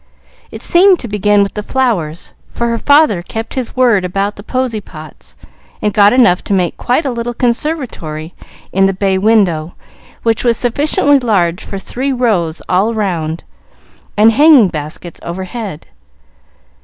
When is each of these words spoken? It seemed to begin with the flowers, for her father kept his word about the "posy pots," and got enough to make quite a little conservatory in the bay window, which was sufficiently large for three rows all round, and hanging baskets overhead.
It 0.49 0.63
seemed 0.63 0.97
to 1.01 1.07
begin 1.07 1.43
with 1.43 1.53
the 1.53 1.61
flowers, 1.61 2.33
for 2.51 2.69
her 2.69 2.79
father 2.79 3.21
kept 3.21 3.53
his 3.53 3.75
word 3.75 4.03
about 4.03 4.35
the 4.35 4.41
"posy 4.41 4.81
pots," 4.81 5.37
and 5.79 5.93
got 5.93 6.11
enough 6.11 6.43
to 6.45 6.53
make 6.55 6.75
quite 6.75 7.05
a 7.05 7.11
little 7.11 7.35
conservatory 7.35 8.33
in 8.73 8.87
the 8.87 8.95
bay 8.95 9.19
window, 9.19 9.75
which 10.23 10.43
was 10.43 10.57
sufficiently 10.57 11.19
large 11.19 11.63
for 11.63 11.77
three 11.77 12.11
rows 12.11 12.63
all 12.67 12.95
round, 12.95 13.43
and 14.17 14.31
hanging 14.31 14.69
baskets 14.69 15.19
overhead. 15.21 15.85